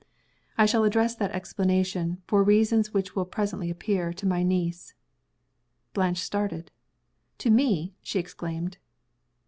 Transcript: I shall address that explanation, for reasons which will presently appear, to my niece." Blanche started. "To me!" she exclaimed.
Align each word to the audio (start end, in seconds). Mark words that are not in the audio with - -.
I 0.57 0.65
shall 0.65 0.83
address 0.83 1.13
that 1.17 1.29
explanation, 1.29 2.23
for 2.25 2.41
reasons 2.43 2.91
which 2.91 3.15
will 3.15 3.23
presently 3.23 3.69
appear, 3.69 4.11
to 4.13 4.25
my 4.25 4.41
niece." 4.41 4.95
Blanche 5.93 6.17
started. 6.23 6.71
"To 7.37 7.51
me!" 7.51 7.93
she 8.01 8.17
exclaimed. 8.17 8.79